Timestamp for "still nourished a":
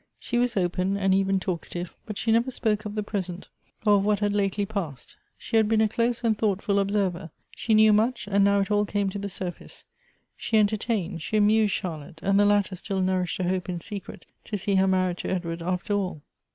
12.75-13.47